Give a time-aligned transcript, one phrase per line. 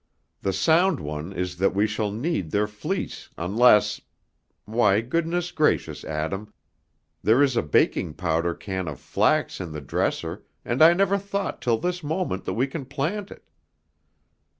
[0.41, 4.01] The sound one is that we shall need their fleece unless,
[4.65, 6.51] why, goodness gracious, Adam,
[7.21, 11.61] there is a baking powder can of flax in the dresser, and I never thought
[11.61, 13.47] till this moment that we can plant it."